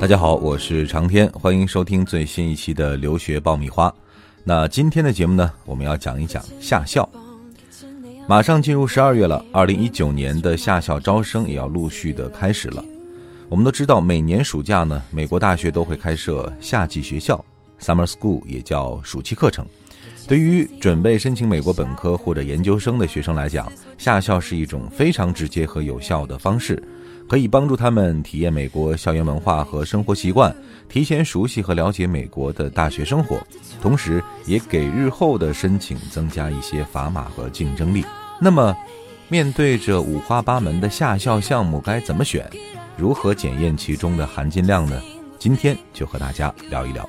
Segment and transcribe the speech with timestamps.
[0.00, 3.94] 大家好，我是长天，欢迎收听最新一期的留学爆米花。
[4.44, 7.06] 那今天的节目呢，我们要讲一讲夏校。
[8.26, 12.82] 马上进入十二月了，二零一九年的夏校招生也要陆续的开始了。
[13.50, 17.44] 我们都知道，每年暑假呢，美国大学都会开设夏季学校
[17.78, 19.66] （summer school），也叫暑期课程。
[20.26, 26.82] 对于准备申请美国本科或者研究生的学生来讲，夏校是一种非常直接和有效的方式。
[27.30, 30.52] 可以帮助他们体验美国校园文化和生活习惯，
[30.88, 33.38] 提前熟悉和了解美国的大学生活，
[33.80, 38.04] 同时也给日后的申请增加一些砝码和竞争力。
[38.40, 38.76] 那么，
[39.28, 42.50] 面对着五花八门的下校项目，该怎么选？
[42.96, 45.00] 如何检验其中的含金量呢？
[45.38, 47.08] 今天就和大家聊一聊。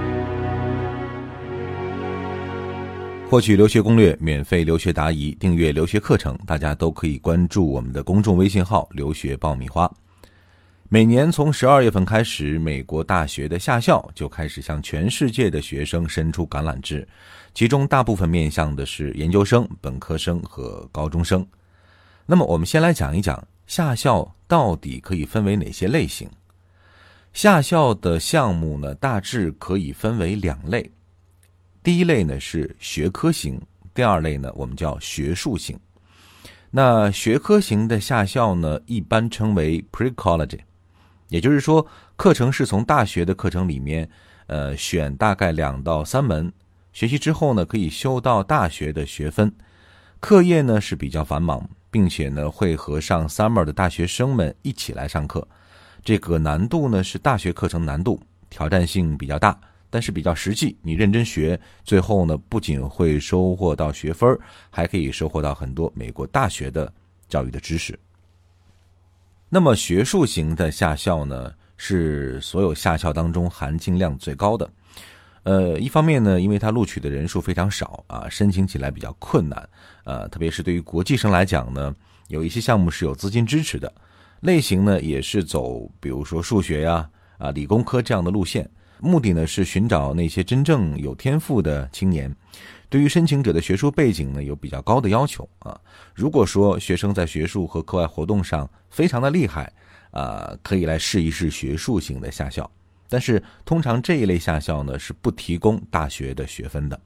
[3.31, 9.89] 获取留学攻略、免费留学答疑、订阅留学课程，大家都可以关注我们的公众微信号“留学爆米花”。
[10.91, 17.07] 每年从十二月份开始，美国大学的夏校就开始向全世界的学生伸出橄榄枝，
[17.53, 21.47] 其中大部分面向的是研究生、本科生和高中生。
[22.25, 26.29] 那么，我们先来讲一讲夏校到底可以分为哪些类型。
[27.31, 30.91] 夏校的项目呢，大致可以分为两类。
[31.83, 33.59] 第一类呢是学科型，
[33.93, 35.79] 第二类呢我们叫学术型。
[36.69, 40.59] 那学科型的下校呢，一般称为 pre-college，
[41.29, 44.07] 也就是说，课程是从大学的课程里面，
[44.47, 46.53] 呃，选大概两到三门，
[46.93, 49.51] 学习之后呢，可以修到大学的学分。
[50.19, 55.45] 课业呢是比较繁忙，并且呢会和上 summer 的大学生们一起来上课。
[56.05, 59.59] 这个难度呢是大学课程难度，挑战性比较大。
[59.91, 64.35] 但是比较实际，你认真学，最后呢，不仅会收获到学分
[64.69, 66.91] 还可以收获到很多美国大学的
[67.27, 67.99] 教育的知识。
[69.49, 74.67] 那么学术型的下校呢，是所有下校当中含金量最高的。
[75.43, 79.69] 呃，一方面呢，因为它录取的人数非常少啊，申请起来比较困难。
[80.05, 81.93] 呃，特别是对于国际生来讲呢，
[82.29, 83.91] 有一些项目是有资金支持的，
[84.39, 88.69] 类型呢也是走比如说数学呀啊理工科这样的路线。
[89.01, 92.33] 目的呢是寻找那些真正有天赋的青年，
[92.87, 95.79] 对于申请者的学术背景呢有比较高的要求啊。
[96.13, 99.71] 如果说学生在学术和课外活动上非常的厉害
[100.11, 102.69] 啊，可以来试一试学术型的下校。
[103.09, 106.97] 但是通常这一类下校呢是不提供大学的学分的。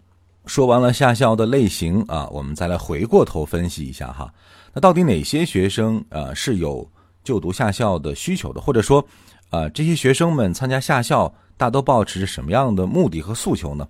[0.46, 4.32] 说完了下校的类型啊，我们再来回过头分析一下哈，
[4.74, 6.88] 那到底哪些学生呃是有
[7.24, 9.04] 就读下校的需求的，或者说
[9.50, 11.34] 啊这些学生们参加下校？
[11.58, 13.88] 大都保持着什么样的目的和诉求呢？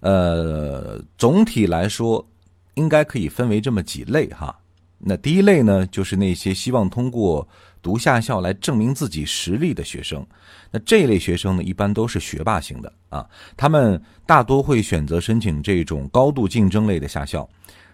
[0.00, 2.26] 呃，总体来说，
[2.72, 4.58] 应该可以分为这么几类哈。
[4.98, 7.46] 那第一类呢，就是那些希望通过
[7.82, 10.26] 读下校来证明自己实力的学生。
[10.70, 13.26] 那这一类学生呢，一般都是学霸型的啊。
[13.58, 17.46] 他们大多会选择申请这种高度竞争类的下校。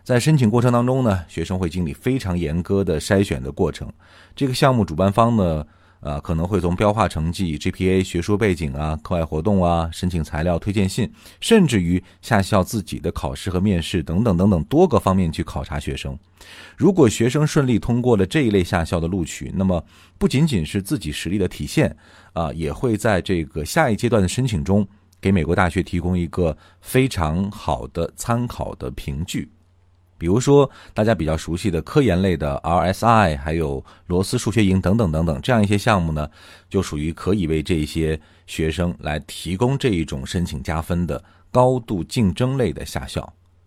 [0.04, 3.92] 在申请过程当中呢，学生会经历非常严格的筛选的过程。
[4.36, 5.66] 这个项目主办方呢。
[6.00, 16.16] 啊，可能会从标化成绩、GPA、学术背景啊、课外活动啊、申请材料、推荐信，甚至于下校自己的考试和面试等等等等多个方面去考察学生。
[16.76, 19.84] 如果学生顺利通过了这一类下校的录取，那么
[20.18, 21.96] 不仅仅是自己实力的体现
[22.34, 24.86] 啊，也会在这个下一阶段的申请中
[25.20, 29.48] 给美国大学提供一个非常好的参考的凭据。
[30.18, 36.30] 比如说，大家比较熟悉的科研类的 RSI，还有罗斯数学营等等等等，这样一些项目呢，
[36.70, 43.20] 就属于可以为这些学生来提供这一种申请加分的高度竞争类的下校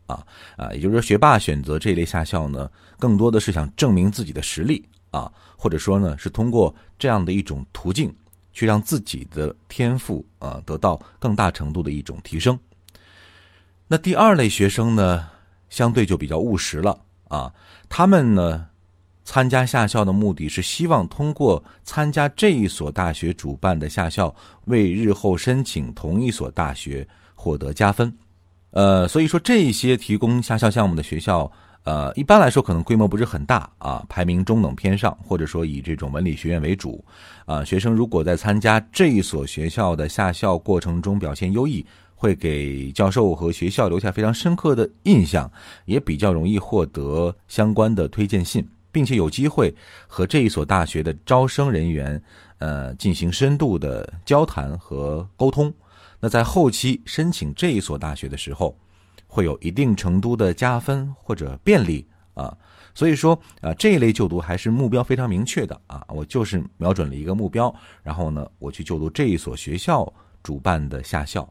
[0.08, 0.26] 啊
[0.58, 8.12] 啊，也就是说，学霸选择这类下校呢，更多的是想证明自己的实力啊，或者说呢，是通过这样的一种途径，
[8.52, 12.58] 去让自己的天赋啊得到更大程度的一种提升。
[13.88, 15.28] 那第二类学生呢？
[15.70, 17.54] 相对就比较务实了啊，
[17.88, 18.66] 他们呢
[19.24, 24.34] 参加下校的目的是希望通过参加这一所大学主办的下校，
[24.66, 28.12] 为日后申请同一所大学获得加分。
[28.72, 31.52] 呃，所以说这些提供下校项目的学校，
[31.84, 37.06] 呃，一般来说可能规模不是很大啊，排名中等偏上，或者说以这种文理学院为主
[37.46, 37.64] 啊。
[37.64, 41.86] 学生如果在参加这一所学校的下校过程中表现优异。
[42.20, 45.50] 会给教授和学校留下非常深刻的印象，
[45.86, 49.74] 也比较容易获得相关的推荐信，并且有机会
[50.06, 52.22] 和这一所大学的招生人员，
[52.58, 55.74] 呃，进行深度的交谈和沟通。
[56.20, 58.78] 那在后期申请这一所大学的时候，
[59.26, 62.54] 会有一定程度的加分或者便利啊。
[62.94, 67.74] 所以说啊，这一类就读还是目标非常明确的啊，我就是瞄准了一个目标，
[68.04, 70.14] 然后呢，我去就读这一所学校
[70.44, 71.50] 主办的下校。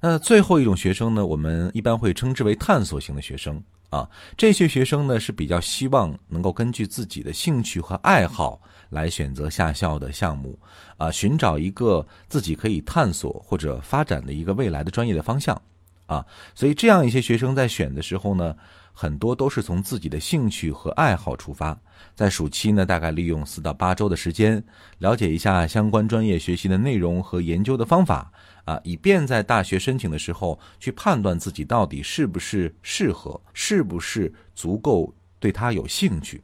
[0.00, 4.08] 那最后一种学生呢，我们一般会称之为探索型的学生啊。
[4.36, 8.60] 这些学生呢是比较希望能够根据自己的兴趣和爱好
[8.90, 10.58] 来选择下校的项目
[10.96, 15.60] 啊，寻找一个自己可以探索或者发展的一个未来的专业的方向
[16.06, 16.24] 啊。
[16.54, 18.56] 所以这样一些学生在选的时候呢，
[19.00, 21.78] 很多都是从自己的兴趣和爱好出发，
[22.16, 24.60] 在暑期呢，大概利用四到八周的时间，
[24.98, 28.32] 了解一下相关专业学习的内容和研究的方法。
[28.64, 36.42] 啊，以便在大学申请的时候去判断自己到底是不是适合，是不是足够对他有兴趣，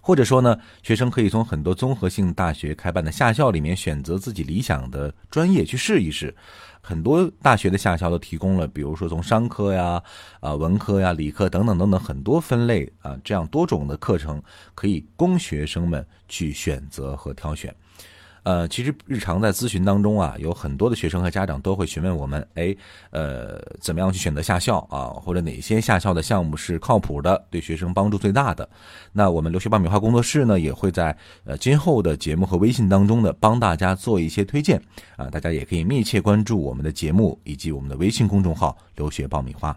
[0.00, 6.32] 或者说呢，学生可以从很多综合性大学开办的夏校里面选择自己理想的专业去试一试。
[6.88, 10.00] 很多大学的下校都提供了，比如说从商科呀、
[10.38, 14.40] 啊文科呀、理科等等等等很多分类啊，这样多种的课程
[14.72, 17.74] 可以供学生们去选择和挑选。
[18.46, 22.72] 呃，其实日常在咨询当中啊，有很多的学生和家长都会询问我们，哎，
[23.10, 25.08] 呃，怎么样去选择下校啊？
[25.08, 28.68] 或者哪些下校的项目是靠谱的，对学生帮助最大的？
[29.12, 34.80] 那我们留学爆米花工作室呢，也会在呃今后的节目和微信当中呢，帮大家做一些推荐
[35.16, 35.28] 啊。
[35.28, 39.76] 大家也可以密切关注我们的节目以及我们的微信公众号“留学爆米花”。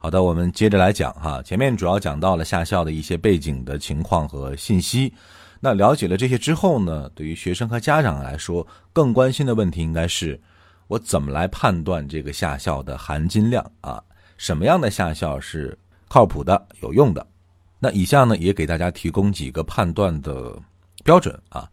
[0.00, 1.42] 好的，我们接着来讲哈。
[1.42, 5.12] 前面主要讲到了下校的一些背景的情况和信息。
[5.58, 10.40] 那了解了这些之后呢，对于学生和家长来说，更关心的问题应该是：
[10.86, 14.00] 我怎么来判断这个下校的含金量啊？
[14.36, 17.26] 什么样的下校是靠谱的、有用的？
[17.80, 20.56] 那以下呢，也给大家提供几个判断的
[21.02, 21.68] 标准啊。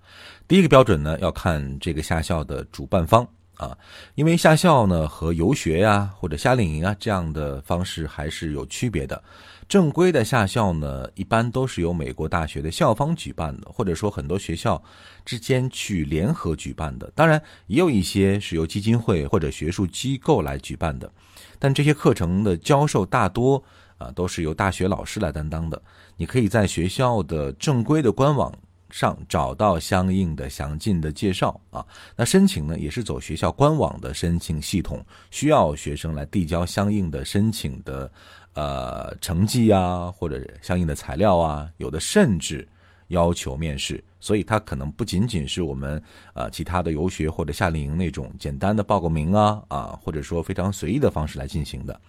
[0.48, 3.28] 第一个标准呢，要看这个下校的主办方。
[3.58, 3.78] 啊，
[4.16, 9.22] 因为夏校呢和游学呀或者夏令营啊这样的方式还是有区别的。
[9.68, 14.82] 正规的夏校呢，一般都是由美国大学的校方举办的，或者说很多学校
[15.26, 17.12] 之间去联合举办的。
[17.16, 21.12] 当然，也有一些是由基金会或者学术机构来举办的。
[21.58, 23.64] 但这些课程的教授大多
[23.98, 25.82] 啊都是由大学老师来担当的。
[26.18, 28.54] 你可以在学校的正规的官网。
[28.96, 38.10] 上找到相应的详尽的介绍啊，那申请呢也是走学校官网的申请系统，需要学生来递交相应的申请的
[38.54, 42.66] 呃成绩啊或者相应的材料啊，有的甚至
[43.08, 46.02] 要求面试，所以它可能不仅仅是我们
[46.34, 52.00] 呃其他的游学或者夏令营那种简单的报个名啊啊或者说非常随意的方式来进行的，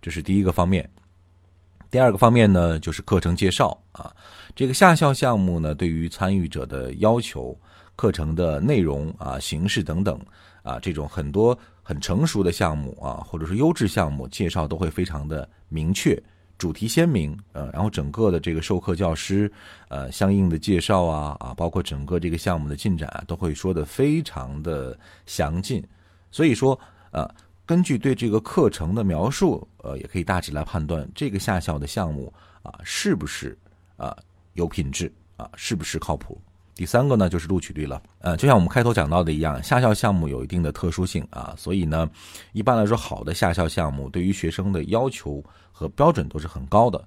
[0.00, 0.90] 这是第一个方面。
[1.92, 4.10] 第二个方面呢，就是课程介绍啊。
[4.56, 7.54] 这个下校项目呢，对于参与者的要求、
[7.96, 10.18] 课程的内容啊、形式等等
[10.62, 16.18] 啊，这种很多很成熟的项目啊，或者是优质项目，介绍都会非常的明确，
[16.56, 17.38] 主题鲜明。
[17.52, 19.52] 呃，然后整个的这个授课教师，
[19.88, 25.86] 呃，相应的介绍啊啊，包括整个这个项目的进展啊，都会说的非常的详尽。
[26.30, 26.78] 所以说，
[27.10, 27.30] 呃。
[27.72, 32.30] 根据对这个课程的描述，呃，也可以大致来判断这个下校的项目
[32.62, 33.56] 啊是不是
[33.96, 34.14] 啊
[34.52, 36.38] 有品质啊是不是靠谱。
[36.74, 42.06] 第三个呢就是录取率了，呃，就像我们开头讲到的一样，下校项目有一定的特殊性啊，所以呢，
[42.52, 47.02] 一般来说好的下校项目对于学生的要求和标准都是很高的。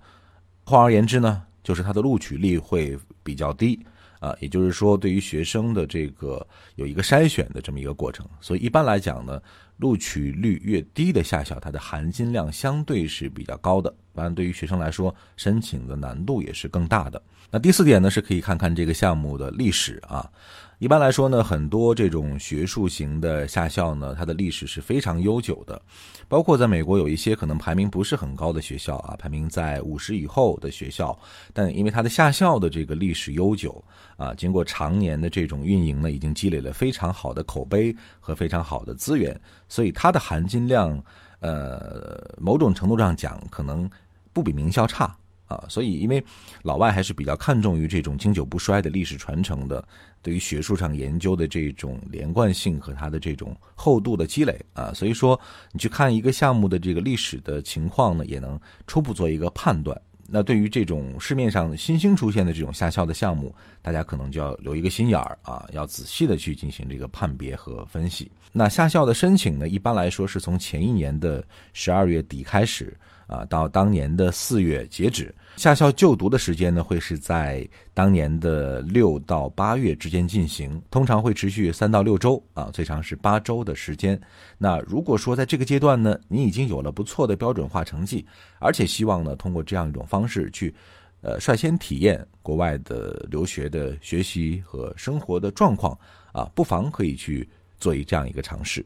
[0.64, 3.80] 换而言之呢，就是它的录取率会比较低。
[4.22, 9.40] 啊，也就是说，对于学生的这个有一个筛选的这么一个过程，所以一般来讲呢，
[9.78, 13.94] 录取率越低的下校，它的含金量相对是比较高的。
[14.14, 17.22] 当然，对于学生来说，申请的难度也是更大的。
[17.52, 20.30] 那第四点呢，是可以看看这个项目的历史啊。
[20.78, 25.82] 一般来说呢，很多这种学术型的下校呢，它的历史是非常悠久的。
[26.28, 31.18] 包括在美国有一些可能排名不是很高的学校啊，排名在五十以后的学校，
[31.54, 33.82] 但因为它的下校的这个历史悠久
[34.18, 39.40] 啊，经过常年的这种运营呢，已经积累了非常好的口碑和非常好的资源，
[39.70, 41.02] 所以它的含金量，
[41.40, 43.90] 呃，某种程度上讲，可能
[44.34, 45.16] 不比名校差。
[45.56, 46.24] 啊，所以因为
[46.64, 49.86] 老外还是比较看重于这种经久不衰的历史传承的，
[50.22, 55.40] 对于学术上研究的这种连贯性和它的这种厚度的积累啊，所以说
[55.72, 60.00] 你去看一个项目的这个历史的情况呢，也能初步做一个判断。
[60.28, 68.32] 那对于这种市面上新兴出现的这种下校的项目，大家可能就要留一个心眼儿啊，要仔细的去进行这个判别和分析。
[68.52, 72.98] 那下校的申请呢，一般来说是从前一年的十二月底开始。
[73.28, 84.20] 啊，到当年的四月截止，下校就读的时间呢，会是在当年的六到八月之间进行，通常会持续三到六周啊，最长是八周的时间。
[84.58, 88.26] 那如果说在这个阶段呢，你已经有了不错的标准化成绩，
[88.60, 90.74] 而且希望呢通过这样一种方式去，
[91.22, 95.98] 呃，率先体验国外的留学的学习和生活的状况
[96.32, 98.86] 啊，不妨可以去做一这样一个尝试。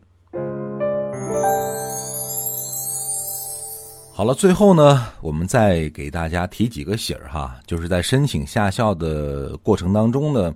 [4.20, 10.54] 好了，最后呢，我们再给大家提几个醒儿哈，就是在申请下校的过程当中呢，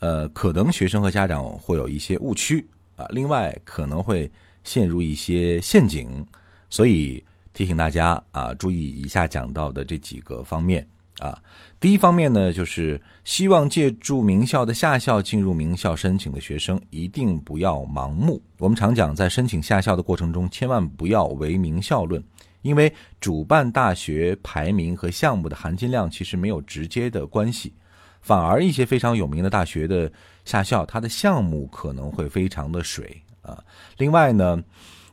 [0.00, 2.62] 呃，可能学生和家长会有一些误区
[2.96, 4.30] 啊，另外可能会
[4.64, 6.22] 陷入一些陷阱，
[6.68, 10.86] 所以提醒大家啊，注意以下讲到的这几个方面
[11.20, 11.38] 啊。
[11.80, 18.42] 第一方面呢，就是希望借助名校的下校进入名校申请的学生，一定不要盲目。
[18.58, 22.22] 我们常讲，在申请下校的过程中，千万不要唯名校论。
[22.62, 27.74] 因为主办大学排名和项目的含金量其实没有直接的关系，
[28.20, 30.10] 反而一些非常有名的大学的
[30.44, 33.62] 下校，它的项目可能会非常的水啊。
[33.96, 34.62] 另外呢，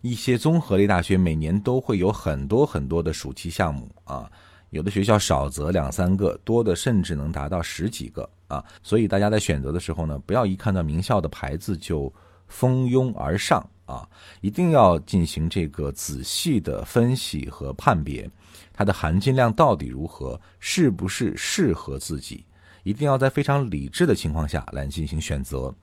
[0.01, 4.29] 一些综合类大学每年都会有很多很多的暑期项目啊，
[4.71, 8.63] 有的学校少则两三个，多的甚至能达到十几个啊。
[8.83, 12.13] 所以大家在选择的时候呢，不要一看到名校的牌子就
[12.47, 13.65] 蜂拥而上。
[13.87, 14.07] 啊，
[14.41, 18.29] 一定要进行这个仔细的分析和判别，
[18.71, 22.45] 它的含金量到底如何，是不是适合自己？
[22.83, 25.73] 一定要在非常理智的情况下来进行选择。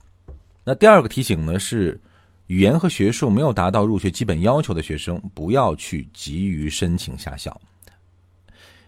[0.62, 2.00] 那第二个提醒呢是，
[2.46, 7.58] 语言和学术没有达到入学基本要求的学生，不要去急于申请下校。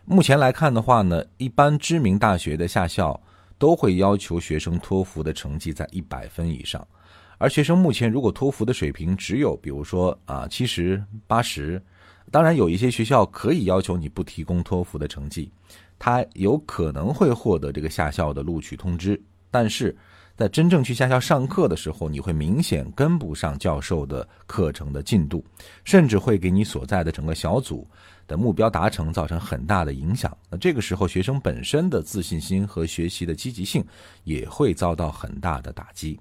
[0.04, 3.20] 目前来看的话呢，一般知名大学的下校
[3.58, 6.87] 都会要求学生托福的成绩在一百分以上。
[7.38, 11.83] 而学生目前如果托福的水平只有，比如说啊七十八十，
[12.31, 15.50] 当然有一些学校可以要求你不提供托福的成绩，
[15.99, 19.21] 他有可能会获得这个下校的录取通知。
[19.50, 19.95] 但是
[20.35, 25.45] 在真正去下校上课的时候，你会明显跟不上教授的课程的进度，
[25.85, 27.87] 甚至会给你所在的整个小组
[28.26, 30.37] 的目标达成造成很大的影响。
[30.50, 33.85] 那这个时候，学生本身的自信心和学习的积极性
[34.25, 36.19] 也会遭到很大的打击。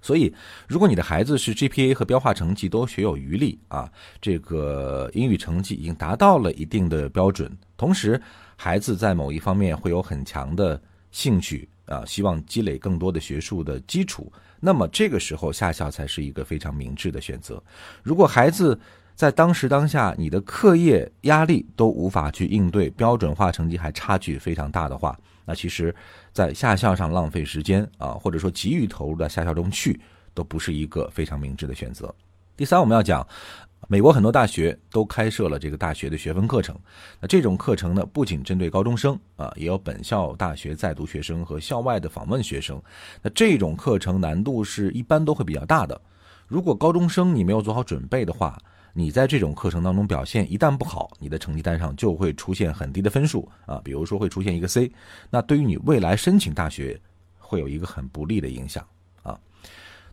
[0.00, 0.32] 所以，
[0.66, 3.90] 如果你的孩子是 GPA 和标化成绩都学有余力啊，
[4.20, 8.20] 这个英语成绩已经达到了一定的标准，同时
[8.56, 17.62] 孩子在某一方面会有很强的兴趣啊，希望积累更多的学术的基础，那么这个时候下校才是一个非常明智的选择。
[18.02, 18.78] 如果孩子
[19.18, 25.92] 在当时当下你的课业压力都无法去应对，标准化成绩还差距非常大的话，那其实，
[26.32, 30.00] 在下校上浪费时间啊，或者说急于投入到下校中去，
[30.32, 32.14] 都不是一个非常明智的选择。
[32.56, 33.26] 第三，我们要讲，
[33.88, 36.78] 美国很多大学都开设了这个大学的学分课程。
[37.20, 42.80] 那这种课程呢，不仅针对高中生啊，也有本校大学在读学生和校外的访问学生。
[43.20, 46.00] 那这种课程难度是一般都会比较大的。
[46.46, 48.56] 如果高中生你没有做好准备的话，
[48.98, 54.90] 你在这种课程当中表现一旦不好，你的成绩单上就会出现很低的分数啊，比如说会出现一个 C，
[55.30, 57.00] 那对于你未来申请大学
[57.38, 58.84] 会有一个很不利的影响
[59.22, 59.38] 啊。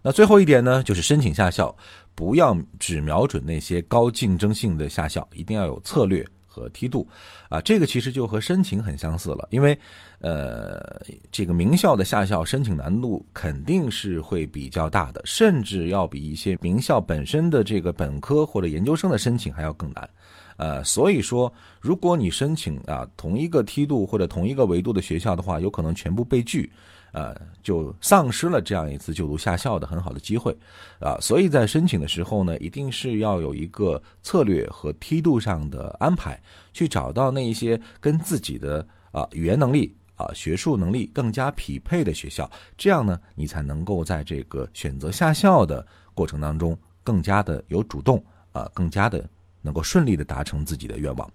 [0.04, 1.76] 那最后一点呢，就是申请下校
[2.14, 6.24] 不要只瞄准那些高竞争性的下校，一定要有策略。
[6.56, 7.06] 和梯度，
[7.50, 9.78] 啊，这个其实就和申请很相似了，因为，
[10.20, 20.10] 呃，这个名校的下校申请难度肯定是会比较大的，甚至要比一些名校本身的这个本科或者研究生的申请还要更难，
[20.56, 26.72] 呃，所以说，如果你申请啊同一个梯度或者同一个维度的学校的话，有可能全部被拒。
[27.16, 30.54] 呃，就丧失了这样一次就读下校的很好的机会，
[31.00, 36.38] 啊，所以在申请的时候呢，一定是要有一个策略和梯度上的安排，
[36.74, 49.26] 去找到那一些跟自己的啊语言能力啊学术能力更加匹配的学校，这样呢，你才能够在这个选择下校的过程当中更加的有主动啊，更加的
[49.62, 51.32] 能够顺利的达成自己的愿望。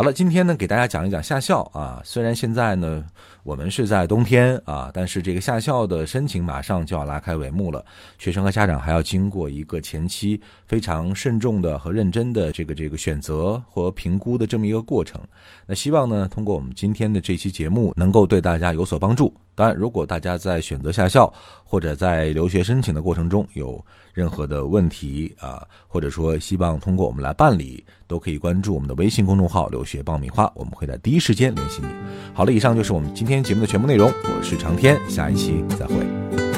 [0.00, 2.00] 好了，今天呢，给大家讲一讲下校啊。
[2.02, 3.04] 虽然现在呢，
[3.42, 7.84] 我们是在冬天啊，但是这个下校的申请马上就要拉开帷幕了。
[8.16, 15.20] 学生和家长还要经过一个前期非常慎重的和认真的这个这个选择和评估的这么一个过程。
[15.66, 19.30] 那希望呢，通过我们今天的这期节目，能够对大家有所帮助。
[19.60, 21.30] 当然，如果大家在选择下校
[21.62, 31.88] 或者在留学申请的过程中有任何的问题啊，或者说希望通过我们来办理，都可以关注我们的微信公众号“留学爆米花”，我们会在第一时间联系你。
[32.32, 36.49] 好了，以上就是我们今天节目的全部内容，我是长天，下一期再会。